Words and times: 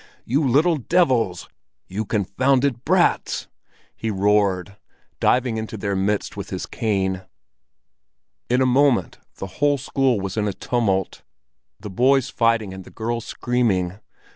"You 0.25 0.43
little 0.43 0.77
devils! 0.77 1.47
You 1.87 2.05
confounded 2.05 2.83
brats!" 2.83 3.47
he 3.95 4.09
roared, 4.09 4.77
diving 5.19 5.57
into 5.57 5.77
their 5.77 5.95
midst 5.95 6.35
with 6.35 6.49
his 6.49 6.65
cane. 6.65 7.21
In 8.49 8.63
a 8.63 8.65
moment 8.65 9.19
the 9.35 9.45
whole 9.61 9.77
school 9.77 10.19
was 10.19 10.37
in 10.37 10.47
a 10.47 10.53
tumult, 10.53 11.21
the 11.79 11.91
boys 11.91 12.31
fighting 12.31 12.73
and 12.73 12.83
the 12.83 12.89
girls 12.89 13.25
screaming. 13.25 13.99